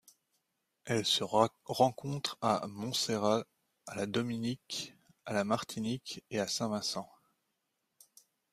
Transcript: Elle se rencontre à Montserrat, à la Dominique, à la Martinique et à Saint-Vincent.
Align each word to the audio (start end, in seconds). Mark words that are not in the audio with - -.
Elle 0.85 1.05
se 1.05 1.23
rencontre 1.23 2.35
à 2.41 2.65
Montserrat, 2.65 3.45
à 3.85 3.93
la 3.93 4.07
Dominique, 4.07 4.95
à 5.27 5.33
la 5.33 5.43
Martinique 5.43 6.23
et 6.31 6.39
à 6.39 6.47
Saint-Vincent. 6.47 7.07